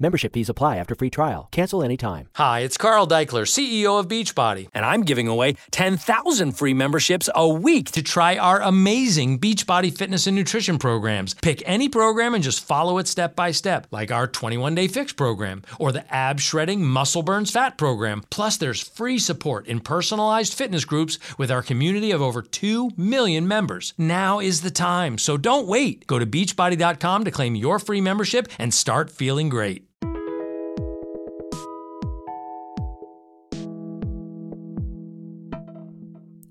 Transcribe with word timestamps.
Membership 0.00 0.32
fees 0.32 0.48
apply 0.48 0.76
after 0.76 0.96
free 0.96 1.08
trial. 1.08 1.48
Cancel 1.52 1.80
anytime. 1.80 2.28
Hi, 2.34 2.60
it's 2.60 2.76
Carl 2.76 3.06
Deichler, 3.06 3.46
CEO 3.46 4.00
of 4.00 4.08
Beachbody, 4.08 4.66
and 4.74 4.84
I'm 4.84 5.02
giving 5.02 5.28
away 5.28 5.54
10,000 5.70 6.50
free 6.50 6.74
memberships 6.74 7.30
a 7.32 7.48
week 7.48 7.92
to 7.92 8.02
try 8.02 8.36
our 8.36 8.60
amazing 8.60 9.38
Beachbody 9.38 9.96
fitness 9.96 10.26
and 10.26 10.34
nutrition 10.34 10.80
programs. 10.80 11.34
Pick 11.34 11.62
any 11.64 11.88
program 11.88 12.34
and 12.34 12.42
just 12.42 12.64
follow 12.64 12.98
it 12.98 13.06
step 13.06 13.36
by 13.36 13.52
step, 13.52 13.86
like 13.92 14.10
our 14.10 14.26
21 14.26 14.74
day 14.74 14.88
fix 14.88 15.12
program 15.12 15.62
or 15.78 15.92
the 15.92 16.12
ab 16.12 16.40
shredding 16.40 16.84
muscle 16.84 17.22
burns 17.22 17.52
fat 17.52 17.78
program. 17.78 18.24
Plus, 18.30 18.56
there's 18.56 18.82
free 18.82 19.20
support 19.20 19.68
in 19.68 19.78
personalized 19.78 20.54
fitness 20.54 20.84
groups 20.84 21.20
with 21.38 21.52
our 21.52 21.62
community 21.62 22.10
of 22.10 22.20
over 22.20 22.42
2 22.42 22.90
million 22.96 23.46
members. 23.46 23.94
Now 23.96 24.40
is 24.40 24.62
the 24.62 24.72
time, 24.72 25.18
so 25.18 25.36
don't 25.36 25.68
wait. 25.68 26.04
Go 26.08 26.18
to 26.18 26.26
beachbody.com 26.26 27.22
to 27.22 27.30
claim 27.30 27.54
your 27.54 27.78
free 27.78 28.00
membership 28.00 28.48
and 28.58 28.74
start 28.74 29.08
feeling 29.08 29.48
great. 29.48 29.84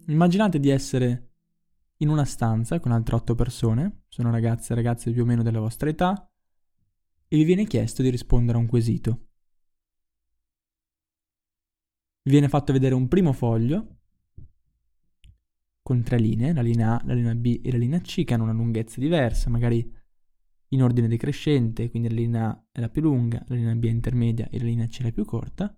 Immaginate 0.08 0.60
di 0.60 0.70
essere 0.70 1.32
in 1.98 2.10
una 2.10 2.26
stanza 2.26 2.82
con 2.82 2.92
altre 2.92 3.16
otto 3.16 3.36
persone, 3.36 4.04
sono 4.10 4.32
ragazze 4.32 4.74
e 4.74 4.76
ragazze 4.76 5.12
più 5.12 5.24
o 5.24 5.26
meno 5.26 5.44
della 5.44 5.62
vostra 5.62 5.90
età, 5.90 6.30
e 7.28 7.38
vi 7.38 7.46
viene 7.46 7.66
chiesto 7.66 8.02
di 8.02 8.10
rispondere 8.10 8.58
a 8.58 8.62
un 8.62 8.68
quesito. 8.68 9.28
Vi 12.24 12.32
viene 12.32 12.50
fatto 12.50 12.74
vedere 12.74 12.96
un 12.96 13.08
primo 13.08 13.32
foglio 13.32 14.00
con 15.82 16.04
tre 16.04 16.20
linee, 16.20 16.54
la 16.54 16.62
linea 16.62 17.00
A, 17.00 17.02
la 17.06 17.14
linea 17.14 17.36
B 17.36 17.62
e 17.64 17.72
la 17.72 17.78
linea 17.78 18.02
C, 18.02 18.26
che 18.26 18.34
hanno 18.34 18.44
una 18.44 18.54
lunghezza 18.54 19.00
diversa, 19.00 19.50
magari 19.50 19.90
in 20.70 20.84
ordine 20.84 21.08
decrescente, 21.08 21.90
quindi 21.90 22.10
la 22.10 22.16
linea 22.16 22.50
A 22.50 22.66
è 22.72 22.80
la 22.82 22.90
più 22.90 23.02
lunga, 23.02 23.42
la 23.48 23.56
linea 23.56 23.76
B 23.76 23.86
è 23.86 23.90
intermedia 23.90 24.50
e 24.50 24.58
la 24.58 24.66
linea 24.66 24.88
C 24.88 25.00
è 25.00 25.04
la 25.04 25.12
più 25.12 25.24
corta. 25.24 25.78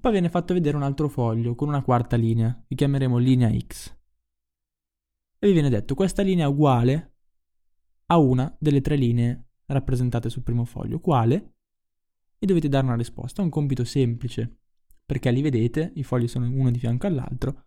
Poi 0.00 0.12
viene 0.12 0.30
fatto 0.30 0.54
vedere 0.54 0.76
un 0.76 0.82
altro 0.82 1.08
foglio 1.08 1.54
con 1.54 1.68
una 1.68 1.82
quarta 1.82 2.16
linea, 2.16 2.64
che 2.66 2.74
chiameremo 2.74 3.18
linea 3.18 3.50
X. 3.54 3.94
E 5.38 5.46
vi 5.46 5.52
viene 5.52 5.68
detto 5.68 5.94
questa 5.94 6.22
linea 6.22 6.46
è 6.46 6.48
uguale 6.48 7.14
a 8.06 8.16
una 8.16 8.54
delle 8.58 8.80
tre 8.80 8.96
linee 8.96 9.48
rappresentate 9.66 10.30
sul 10.30 10.42
primo 10.42 10.64
foglio. 10.64 11.00
Quale? 11.00 11.54
E 12.38 12.46
dovete 12.46 12.68
dare 12.68 12.86
una 12.86 12.96
risposta. 12.96 13.42
È 13.42 13.44
un 13.44 13.50
compito 13.50 13.84
semplice, 13.84 14.60
perché 15.04 15.30
li 15.30 15.42
vedete, 15.42 15.92
i 15.96 16.02
fogli 16.02 16.28
sono 16.28 16.46
uno 16.46 16.70
di 16.70 16.78
fianco 16.78 17.06
all'altro. 17.06 17.66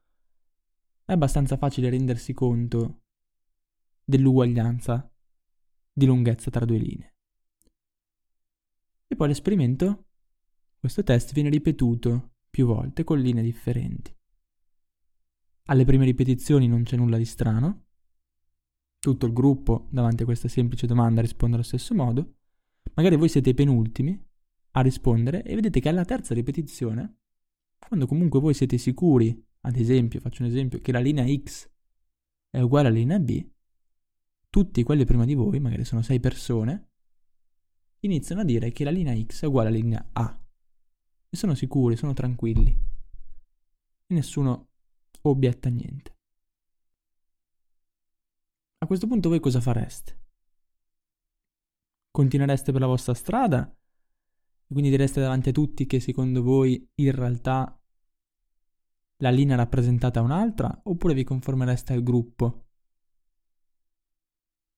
È 1.06 1.12
abbastanza 1.12 1.56
facile 1.58 1.92
rendersi 1.92 2.34
conto 2.34 3.02
dell'uguaglianza 4.04 5.08
di 5.92 6.06
lunghezza 6.08 6.50
tra 6.50 6.66
due 6.66 6.78
linee. 6.78 7.16
E 9.08 9.16
poi 9.16 9.28
l'esperimento 9.28 10.08
questo 10.84 11.04
test 11.04 11.32
viene 11.32 11.48
ripetuto 11.48 12.32
più 12.50 12.66
volte 12.66 13.06
con 13.06 13.18
linee 13.18 13.42
differenti. 13.42 14.14
Alle 15.68 15.86
prime 15.86 16.04
ripetizioni 16.04 16.68
non 16.68 16.84
c'è 16.84 16.98
nulla 16.98 17.16
di 17.16 17.24
strano. 17.24 17.86
Tutto 19.00 19.26
il 19.26 19.32
gruppo 19.32 19.88
davanti 19.92 20.24
a 20.24 20.26
questa 20.26 20.50
semplice 20.50 20.86
domanda 20.86 21.22
risponde 21.22 21.56
allo 21.56 21.64
stesso 21.64 21.96
modo. 21.96 22.40
Magari 22.96 23.16
voi 23.16 23.30
siete 23.30 23.52
i 23.52 23.54
penultimi 23.54 24.22
a 24.72 24.82
rispondere 24.82 25.44
e 25.44 25.56
vedete 25.56 25.80
che 25.80 25.88
alla 25.88 26.04
terza 26.04 26.34
ripetizione, 26.34 27.20
quando 27.78 28.06
comunque 28.06 28.42
voi 28.42 28.54
siete 28.54 28.78
sicuri, 28.78 29.42
ad 29.62 29.78
esempio, 29.78 30.20
faccio 30.20 30.44
un 30.44 30.50
esempio, 30.50 30.82
che 30.82 30.92
la 30.92 31.00
linea 31.00 31.26
X 31.26 31.72
è 32.50 32.60
uguale 32.60 32.90
alla 32.90 32.98
linea 32.98 33.20
B, 33.20 33.42
tutti 34.50 34.84
quelli 34.84 35.06
prima 35.06 35.24
di 35.24 35.34
voi, 35.34 35.62
magari 35.62 35.86
sono 35.86 36.02
sei 36.02 36.20
persone, 36.20 36.90
iniziano 38.00 38.42
a 38.42 38.44
dire 38.44 38.74
che 38.74 38.84
la 38.84 38.92
linea 38.92 39.16
X 39.26 39.44
è 39.44 39.46
uguale 39.46 39.70
alla 39.70 39.78
linea 39.78 40.10
A 40.12 40.38
e 41.34 41.36
sono 41.36 41.56
sicuri, 41.56 41.96
sono 41.96 42.14
tranquilli. 42.14 42.70
E 42.70 44.14
nessuno 44.14 44.68
obietta 45.22 45.68
niente. 45.68 46.16
A 48.78 48.86
questo 48.86 49.08
punto 49.08 49.30
voi 49.30 49.40
cosa 49.40 49.60
fareste? 49.60 50.20
Continuereste 52.12 52.72
per 52.72 52.82
la 52.82 52.88
vostra 52.88 53.16
strada? 53.16 53.68
E 53.68 54.72
quindi 54.72 54.92
direste 54.92 55.22
davanti 55.22 55.50
a 55.50 55.54
tutti 55.54 55.88
che 55.88 56.00
secondo 56.00 56.44
voi 56.44 56.88
in 56.96 57.12
realtà 57.12 57.82
la 59.18 59.32
linea 59.32 59.56
rappresentata 59.56 60.20
è 60.20 60.24
un'altra? 60.24 60.82
Oppure 60.84 61.16
vi 61.16 61.24
conformereste 61.24 61.94
al 61.94 62.04
gruppo? 62.04 62.68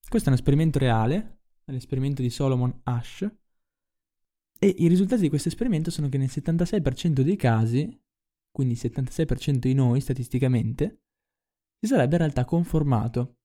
Questo 0.07 0.29
è 0.29 0.31
un 0.31 0.37
esperimento 0.37 0.79
reale, 0.79 1.39
è 1.66 1.72
l'esperimento 1.73 2.22
di 2.22 2.29
Solomon 2.29 2.79
Ash, 2.83 3.29
e 4.57 4.67
i 4.67 4.88
risultati 4.88 5.21
di 5.21 5.29
questo 5.29 5.49
esperimento 5.49 5.91
sono 5.91 6.09
che 6.09 6.17
nel 6.17 6.29
76% 6.29 7.21
dei 7.21 7.35
casi, 7.35 8.01
quindi 8.51 8.73
il 8.73 8.79
76% 8.79 9.57
di 9.57 9.73
noi 9.73 9.99
statisticamente, 10.01 11.01
si 11.79 11.88
sarebbe 11.88 12.13
in 12.13 12.21
realtà 12.21 12.45
conformato 12.45 13.39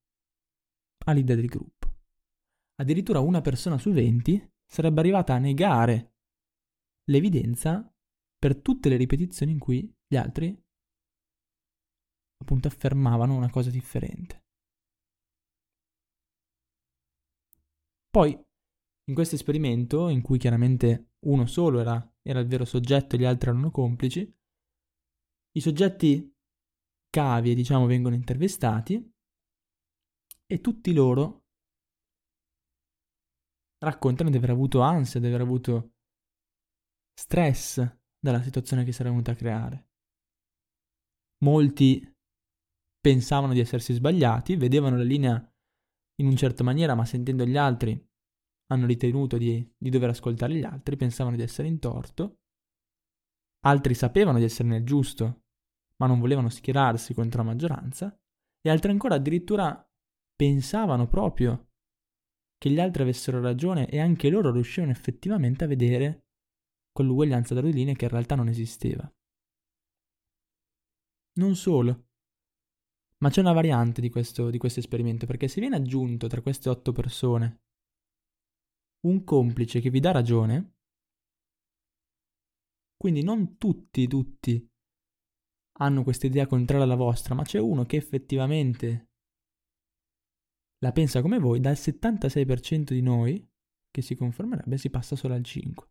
all'idea 1.07 1.37
del 1.37 1.47
gruppo. 1.47 1.89
Addirittura 2.77 3.21
una 3.21 3.41
persona 3.41 3.77
su 3.77 3.93
20 3.93 4.53
sarebbe 4.67 5.01
arrivata 5.01 5.35
a 5.35 5.39
negare 5.39 6.15
l'evidenza 7.11 7.93
per 8.39 8.57
tutte 8.57 8.89
le 8.89 8.97
ripetizioni 8.97 9.53
in 9.53 9.59
cui 9.59 9.93
gli 10.07 10.17
altri 10.17 10.57
appunto 12.41 12.69
affermavano 12.69 13.35
una 13.35 13.51
cosa 13.51 13.69
differente. 13.69 14.45
Poi 18.09 18.39
in 19.11 19.17
questo 19.17 19.35
esperimento, 19.35 20.09
in 20.09 20.23
cui 20.23 20.39
chiaramente 20.39 21.15
uno 21.27 21.45
solo 21.47 21.81
era, 21.81 22.15
era 22.23 22.39
il 22.39 22.47
vero 22.47 22.65
soggetto 22.65 23.17
e 23.17 23.19
gli 23.19 23.25
altri 23.25 23.51
erano 23.51 23.73
complici, 23.73 24.21
i 25.53 25.61
soggetti 25.61 26.33
cavie, 27.11 27.55
diciamo, 27.55 27.87
vengono 27.87 28.15
intervistati 28.15 29.13
e 30.47 30.61
tutti 30.61 30.93
loro 30.93 31.47
raccontano 33.79 34.31
di 34.31 34.37
aver 34.37 34.51
avuto 34.51 34.81
ansia, 34.81 35.19
di 35.19 35.27
aver 35.27 35.41
avuto 35.41 35.95
stress 37.13 37.85
dalla 38.17 38.43
situazione 38.43 38.85
che 38.85 38.93
si 38.93 39.01
era 39.01 39.11
venuta 39.11 39.33
a 39.33 39.37
creare. 39.37 39.89
Molti 41.43 42.01
pensavano 43.01 43.55
di 43.55 43.61
essersi 43.61 43.93
sbagliati, 43.93 44.55
vedevano 44.55 44.97
la 44.97 45.03
linea 45.03 45.35
in 46.21 46.27
un 46.27 46.37
certa 46.37 46.63
maniera, 46.63 46.95
ma 46.95 47.05
sentendo 47.05 47.45
gli 47.45 47.57
altri 47.57 48.09
hanno 48.71 48.87
ritenuto 48.87 49.37
di, 49.37 49.69
di 49.77 49.91
dover 49.91 50.11
ascoltare 50.11 50.55
gli 50.55 50.63
altri, 50.63 50.97
pensavano 50.97 51.37
di 51.37 51.43
essere 51.43 51.69
in 51.69 51.79
torto, 51.79 52.39
altri 53.67 53.95
sapevano 53.95 54.39
di 54.39 54.45
essere 54.45 54.69
nel 54.69 54.85
giusto, 54.85 55.43
ma 55.97 56.07
non 56.07 56.21
volevano 56.21 56.49
schierarsi 56.49 57.13
contro 57.13 57.43
la 57.43 57.49
maggioranza, 57.49 58.17
e 58.61 58.71
altri 58.71 58.91
ancora 58.91 59.17
addirittura 59.17 59.87
pensavano 60.35 61.07
proprio 61.09 61.69
che 62.57 62.71
gli 62.71 62.79
altri 62.79 63.03
avessero 63.03 63.41
ragione 63.41 63.89
e 63.89 63.99
anche 63.99 64.31
loro 64.31 64.53
riuscivano 64.53 64.93
effettivamente 64.93 65.65
a 65.65 65.69
vedere 65.69 66.27
quell'uguaglianza 66.93 67.55
tra 67.55 67.65
le 67.65 67.73
linee 67.73 67.95
che 67.95 68.05
in 68.05 68.11
realtà 68.11 68.35
non 68.35 68.49
esisteva. 68.49 69.11
Non 71.39 71.57
solo, 71.57 72.09
ma 73.19 73.31
c'è 73.31 73.41
una 73.41 73.53
variante 73.53 74.01
di 74.01 74.11
questo, 74.11 74.51
di 74.51 74.59
questo 74.59 74.81
esperimento, 74.81 75.27
perché 75.27 75.49
se 75.49 75.61
viene 75.61 75.77
aggiunto 75.77 76.27
tra 76.27 76.41
queste 76.41 76.69
otto 76.69 76.93
persone 76.93 77.63
un 79.07 79.25
complice 79.25 79.81
che 79.81 79.91
vi 79.91 80.01
dà 80.01 80.11
ragione, 80.11 80.75
quindi 82.97 83.23
non 83.23 83.57
tutti, 83.57 84.07
tutti 84.07 84.69
hanno 85.79 86.03
questa 86.03 86.27
idea 86.27 86.47
contraria 86.47 86.85
alla 86.85 86.97
vostra, 86.97 87.35
ma 87.35 87.43
c'è 87.43 87.59
uno 87.59 87.85
che 87.85 87.97
effettivamente 87.97 89.09
la 90.83 90.93
pensa 90.93 91.23
come 91.23 91.39
voi, 91.39 91.61
dal 91.61 91.75
76% 91.75 92.93
di 92.93 93.03
noi 93.03 93.49
che 93.91 94.03
si 94.03 94.15
confermerebbe 94.15 94.77
si 94.79 94.91
passa 94.91 95.17
solo 95.17 95.35
al 95.35 95.41
5%. 95.41 95.89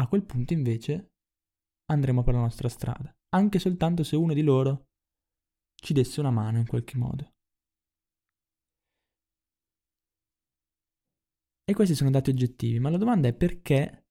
A 0.00 0.08
quel 0.08 0.24
punto 0.24 0.52
invece 0.52 1.12
andremo 1.90 2.22
per 2.22 2.34
la 2.34 2.40
nostra 2.40 2.68
strada, 2.68 3.14
anche 3.34 3.58
soltanto 3.58 4.02
se 4.02 4.16
uno 4.16 4.34
di 4.34 4.42
loro 4.42 4.88
ci 5.74 5.92
desse 5.92 6.20
una 6.20 6.30
mano 6.30 6.58
in 6.58 6.66
qualche 6.66 6.96
modo. 6.96 7.34
E 11.72 11.74
questi 11.74 11.94
sono 11.94 12.10
dati 12.10 12.28
oggettivi, 12.28 12.78
ma 12.80 12.90
la 12.90 12.98
domanda 12.98 13.28
è 13.28 13.32
perché 13.32 14.08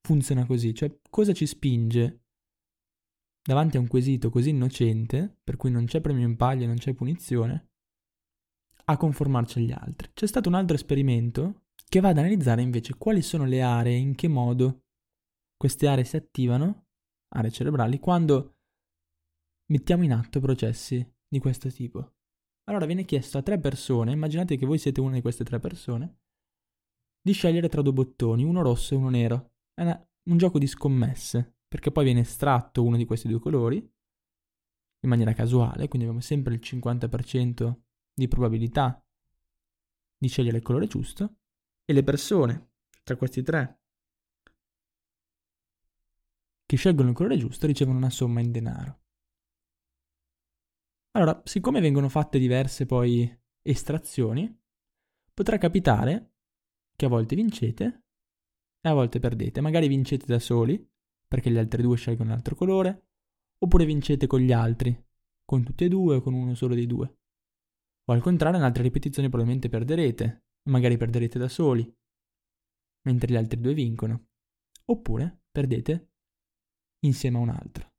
funziona 0.00 0.46
così? 0.46 0.72
Cioè, 0.72 1.00
cosa 1.10 1.32
ci 1.32 1.44
spinge 1.44 2.26
davanti 3.42 3.76
a 3.76 3.80
un 3.80 3.88
quesito 3.88 4.30
così 4.30 4.50
innocente, 4.50 5.40
per 5.42 5.56
cui 5.56 5.72
non 5.72 5.86
c'è 5.86 6.00
premio 6.00 6.24
in 6.24 6.36
paglia, 6.36 6.68
non 6.68 6.76
c'è 6.76 6.94
punizione, 6.94 7.70
a 8.84 8.96
conformarci 8.96 9.58
agli 9.58 9.72
altri? 9.72 10.12
C'è 10.12 10.28
stato 10.28 10.48
un 10.48 10.54
altro 10.54 10.76
esperimento 10.76 11.64
che 11.88 11.98
va 11.98 12.10
ad 12.10 12.18
analizzare 12.18 12.62
invece 12.62 12.94
quali 12.94 13.22
sono 13.22 13.44
le 13.44 13.60
aree 13.60 13.96
in 13.96 14.14
che 14.14 14.28
modo 14.28 14.84
queste 15.56 15.88
aree 15.88 16.04
si 16.04 16.14
attivano, 16.14 16.90
aree 17.34 17.50
cerebrali, 17.50 17.98
quando 17.98 18.58
mettiamo 19.72 20.04
in 20.04 20.12
atto 20.12 20.38
processi 20.38 21.04
di 21.26 21.40
questo 21.40 21.72
tipo. 21.72 22.18
Allora 22.70 22.86
viene 22.86 23.04
chiesto 23.04 23.36
a 23.36 23.42
tre 23.42 23.58
persone, 23.58 24.12
immaginate 24.12 24.56
che 24.56 24.64
voi 24.64 24.78
siete 24.78 25.00
una 25.00 25.14
di 25.14 25.20
queste 25.20 25.42
tre 25.42 25.58
persone, 25.58 26.18
di 27.20 27.32
scegliere 27.32 27.68
tra 27.68 27.82
due 27.82 27.92
bottoni, 27.92 28.44
uno 28.44 28.62
rosso 28.62 28.94
e 28.94 28.96
uno 28.96 29.08
nero. 29.08 29.54
È 29.74 29.82
una, 29.82 30.08
un 30.28 30.36
gioco 30.36 30.60
di 30.60 30.68
scommesse, 30.68 31.56
perché 31.66 31.90
poi 31.90 32.04
viene 32.04 32.20
estratto 32.20 32.84
uno 32.84 32.96
di 32.96 33.04
questi 33.06 33.26
due 33.26 33.40
colori 33.40 33.78
in 33.78 35.08
maniera 35.08 35.32
casuale, 35.32 35.88
quindi 35.88 36.06
abbiamo 36.06 36.20
sempre 36.20 36.54
il 36.54 36.60
50% 36.62 37.74
di 38.14 38.28
probabilità 38.28 39.04
di 40.16 40.28
scegliere 40.28 40.58
il 40.58 40.62
colore 40.62 40.86
giusto, 40.86 41.38
e 41.84 41.92
le 41.92 42.04
persone 42.04 42.74
tra 43.02 43.16
questi 43.16 43.42
tre 43.42 43.80
che 46.66 46.76
scelgono 46.76 47.08
il 47.08 47.16
colore 47.16 47.36
giusto 47.36 47.66
ricevono 47.66 47.98
una 47.98 48.10
somma 48.10 48.38
in 48.38 48.52
denaro. 48.52 49.00
Allora, 51.12 51.42
siccome 51.44 51.80
vengono 51.80 52.08
fatte 52.08 52.38
diverse 52.38 52.86
poi 52.86 53.28
estrazioni, 53.62 54.56
potrà 55.34 55.58
capitare 55.58 56.34
che 56.94 57.06
a 57.06 57.08
volte 57.08 57.34
vincete 57.34 58.04
e 58.80 58.88
a 58.88 58.94
volte 58.94 59.18
perdete. 59.18 59.60
Magari 59.60 59.88
vincete 59.88 60.26
da 60.26 60.38
soli, 60.38 60.88
perché 61.26 61.50
gli 61.50 61.58
altri 61.58 61.82
due 61.82 61.96
scelgono 61.96 62.30
un 62.30 62.36
altro 62.36 62.54
colore, 62.54 63.08
oppure 63.58 63.84
vincete 63.84 64.26
con 64.26 64.40
gli 64.40 64.52
altri, 64.52 64.96
con 65.44 65.64
tutti 65.64 65.84
e 65.84 65.88
due 65.88 66.16
o 66.16 66.20
con 66.20 66.32
uno 66.32 66.54
solo 66.54 66.74
dei 66.74 66.86
due. 66.86 67.18
O 68.04 68.12
al 68.12 68.22
contrario, 68.22 68.58
in 68.58 68.64
altre 68.64 68.82
ripetizioni 68.84 69.28
probabilmente 69.28 69.68
perderete, 69.68 70.44
magari 70.68 70.96
perderete 70.96 71.38
da 71.38 71.48
soli, 71.48 71.82
mentre 73.02 73.32
gli 73.32 73.36
altri 73.36 73.60
due 73.60 73.74
vincono. 73.74 74.28
Oppure 74.86 75.42
perdete 75.50 76.12
insieme 77.00 77.38
a 77.38 77.40
un 77.40 77.48
altro. 77.48 77.89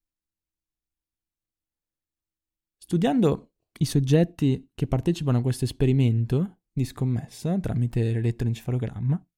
Studiando 2.92 3.54
i 3.80 3.86
soggetti 3.86 4.70
che 4.74 4.86
partecipano 4.86 5.38
a 5.38 5.42
questo 5.42 5.64
esperimento 5.64 6.64
di 6.74 6.84
scommessa 6.84 7.58
tramite 7.58 8.04
l'elettroencefalogramma, 8.04 9.30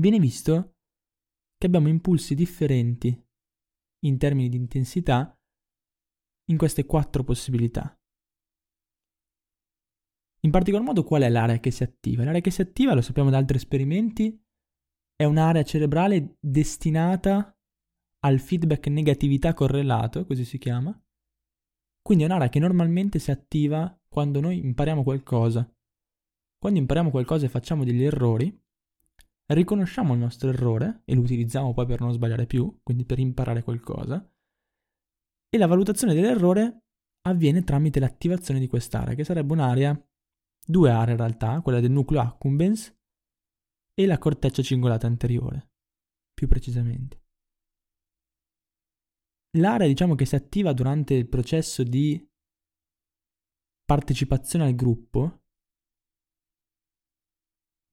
viene 0.00 0.18
visto 0.18 0.78
che 1.58 1.66
abbiamo 1.66 1.88
impulsi 1.88 2.34
differenti 2.34 3.08
in 4.06 4.16
termini 4.16 4.48
di 4.48 4.56
intensità 4.56 5.38
in 6.46 6.56
queste 6.56 6.86
quattro 6.86 7.22
possibilità. 7.22 7.94
In 10.40 10.50
particolar 10.50 10.86
modo 10.86 11.04
qual 11.04 11.24
è 11.24 11.28
l'area 11.28 11.60
che 11.60 11.70
si 11.70 11.82
attiva? 11.82 12.24
L'area 12.24 12.40
che 12.40 12.50
si 12.50 12.62
attiva, 12.62 12.94
lo 12.94 13.02
sappiamo 13.02 13.28
da 13.28 13.36
altri 13.36 13.58
esperimenti, 13.58 14.42
è 15.14 15.24
un'area 15.24 15.64
cerebrale 15.64 16.38
destinata 16.40 17.54
al 18.20 18.38
feedback 18.38 18.86
negatività 18.86 19.52
correlato, 19.52 20.24
così 20.24 20.46
si 20.46 20.56
chiama, 20.56 20.98
quindi 22.02 22.24
è 22.24 22.26
un'area 22.26 22.48
che 22.48 22.58
normalmente 22.58 23.20
si 23.20 23.30
attiva 23.30 23.96
quando 24.08 24.40
noi 24.40 24.58
impariamo 24.58 25.04
qualcosa. 25.04 25.66
Quando 26.58 26.78
impariamo 26.78 27.10
qualcosa 27.10 27.46
e 27.46 27.48
facciamo 27.48 27.84
degli 27.84 28.02
errori, 28.02 28.54
riconosciamo 29.46 30.12
il 30.12 30.18
nostro 30.18 30.48
errore 30.48 31.02
e 31.04 31.14
lo 31.14 31.20
utilizziamo 31.20 31.72
poi 31.72 31.86
per 31.86 32.00
non 32.00 32.12
sbagliare 32.12 32.46
più, 32.46 32.80
quindi 32.82 33.04
per 33.04 33.18
imparare 33.18 33.62
qualcosa, 33.62 34.28
e 35.48 35.58
la 35.58 35.66
valutazione 35.66 36.14
dell'errore 36.14 36.84
avviene 37.22 37.62
tramite 37.62 38.00
l'attivazione 38.00 38.58
di 38.58 38.68
quest'area, 38.68 39.14
che 39.14 39.24
sarebbe 39.24 39.52
un'area, 39.52 40.08
due 40.64 40.90
aree 40.90 41.12
in 41.12 41.18
realtà, 41.18 41.60
quella 41.60 41.80
del 41.80 41.90
nucleo 41.90 42.20
accumbens 42.20 42.96
e 43.94 44.06
la 44.06 44.18
corteccia 44.18 44.62
cingolata 44.62 45.06
anteriore, 45.06 45.70
più 46.32 46.48
precisamente 46.48 47.21
l'area 49.58 49.86
diciamo 49.86 50.14
che 50.14 50.24
si 50.24 50.34
attiva 50.34 50.72
durante 50.72 51.14
il 51.14 51.28
processo 51.28 51.82
di 51.82 52.26
partecipazione 53.84 54.64
al 54.64 54.74
gruppo 54.74 55.42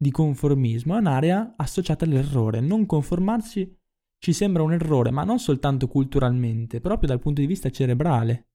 di 0.02 0.12
conformismo 0.12 0.96
è 0.96 1.00
un'area 1.00 1.56
associata 1.58 2.06
all'errore. 2.06 2.62
Non 2.62 2.86
conformarsi 2.86 3.78
ci 4.18 4.34
sembra 4.34 4.64
un 4.64 4.74
errore, 4.74 5.12
ma 5.12 5.24
non 5.24 5.40
soltanto 5.40 5.88
culturalmente, 5.88 6.80
proprio 6.80 7.10
dal 7.10 7.20
punto 7.20 7.42
di 7.42 7.48
vista 7.48 7.70
cerebrale. 7.70 8.50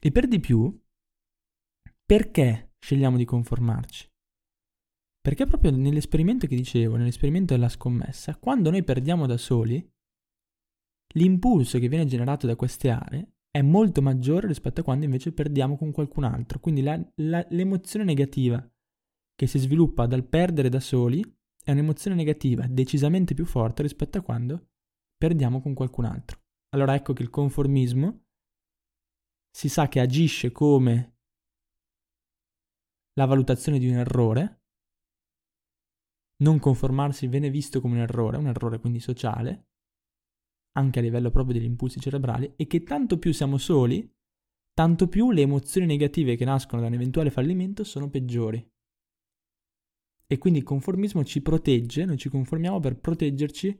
E 0.00 0.10
per 0.10 0.28
di 0.28 0.40
più, 0.40 0.78
perché 2.04 2.74
scegliamo 2.78 3.16
di 3.16 3.24
conformarci? 3.24 4.10
Perché 5.20 5.46
proprio 5.46 5.70
nell'esperimento 5.70 6.46
che 6.46 6.56
dicevo, 6.56 6.96
nell'esperimento 6.96 7.54
della 7.54 7.68
scommessa, 7.68 8.36
quando 8.36 8.70
noi 8.70 8.82
perdiamo 8.82 9.26
da 9.26 9.36
soli, 9.36 9.91
l'impulso 11.12 11.78
che 11.78 11.88
viene 11.88 12.06
generato 12.06 12.46
da 12.46 12.56
queste 12.56 12.90
aree 12.90 13.32
è 13.50 13.60
molto 13.60 14.00
maggiore 14.00 14.46
rispetto 14.46 14.80
a 14.80 14.84
quando 14.84 15.04
invece 15.04 15.32
perdiamo 15.32 15.76
con 15.76 15.92
qualcun 15.92 16.24
altro. 16.24 16.58
Quindi 16.58 16.82
la, 16.82 16.98
la, 17.16 17.46
l'emozione 17.50 18.04
negativa 18.04 18.66
che 19.34 19.46
si 19.46 19.58
sviluppa 19.58 20.06
dal 20.06 20.24
perdere 20.24 20.68
da 20.68 20.80
soli 20.80 21.22
è 21.64 21.70
un'emozione 21.70 22.16
negativa 22.16 22.66
decisamente 22.66 23.34
più 23.34 23.44
forte 23.44 23.82
rispetto 23.82 24.18
a 24.18 24.22
quando 24.22 24.70
perdiamo 25.16 25.60
con 25.60 25.74
qualcun 25.74 26.06
altro. 26.06 26.40
Allora 26.70 26.94
ecco 26.94 27.12
che 27.12 27.22
il 27.22 27.30
conformismo 27.30 28.24
si 29.50 29.68
sa 29.68 29.86
che 29.88 30.00
agisce 30.00 30.50
come 30.50 31.18
la 33.14 33.26
valutazione 33.26 33.78
di 33.78 33.88
un 33.88 33.96
errore. 33.96 34.62
Non 36.42 36.58
conformarsi 36.58 37.26
viene 37.26 37.50
visto 37.50 37.80
come 37.80 37.96
un 37.96 38.00
errore, 38.00 38.38
un 38.38 38.46
errore 38.46 38.80
quindi 38.80 38.98
sociale, 38.98 39.71
anche 40.72 40.98
a 40.98 41.02
livello 41.02 41.30
proprio 41.30 41.54
degli 41.54 41.64
impulsi 41.64 42.00
cerebrali, 42.00 42.54
e 42.56 42.66
che 42.66 42.82
tanto 42.82 43.18
più 43.18 43.32
siamo 43.32 43.58
soli, 43.58 44.10
tanto 44.74 45.08
più 45.08 45.30
le 45.30 45.42
emozioni 45.42 45.86
negative 45.86 46.36
che 46.36 46.44
nascono 46.44 46.80
da 46.80 46.88
un 46.88 46.94
eventuale 46.94 47.30
fallimento 47.30 47.84
sono 47.84 48.08
peggiori. 48.08 48.66
E 50.26 50.38
quindi 50.38 50.60
il 50.60 50.64
conformismo 50.64 51.24
ci 51.24 51.42
protegge, 51.42 52.06
noi 52.06 52.16
ci 52.16 52.30
conformiamo 52.30 52.80
per 52.80 52.98
proteggerci 52.98 53.78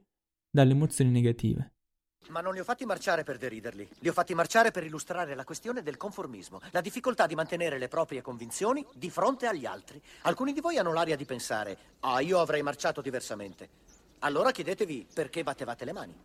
dalle 0.51 0.73
emozioni 0.73 1.09
negative. 1.09 1.71
Ma 2.29 2.39
non 2.39 2.53
li 2.53 2.59
ho 2.59 2.63
fatti 2.63 2.85
marciare 2.85 3.23
per 3.23 3.37
deriderli, 3.37 3.87
li 3.99 4.07
ho 4.07 4.13
fatti 4.13 4.33
marciare 4.33 4.71
per 4.71 4.85
illustrare 4.85 5.35
la 5.35 5.43
questione 5.43 5.81
del 5.81 5.97
conformismo, 5.97 6.61
la 6.71 6.79
difficoltà 6.79 7.25
di 7.27 7.35
mantenere 7.35 7.77
le 7.77 7.89
proprie 7.89 8.21
convinzioni 8.21 8.85
di 8.93 9.09
fronte 9.09 9.45
agli 9.45 9.65
altri. 9.65 10.01
Alcuni 10.21 10.53
di 10.53 10.61
voi 10.61 10.77
hanno 10.77 10.93
l'aria 10.93 11.17
di 11.17 11.25
pensare, 11.25 11.77
ah, 12.01 12.21
io 12.21 12.39
avrei 12.39 12.61
marciato 12.61 13.01
diversamente. 13.01 13.69
Allora 14.19 14.51
chiedetevi 14.51 15.07
perché 15.13 15.43
battevate 15.43 15.83
le 15.83 15.91
mani. 15.91 16.15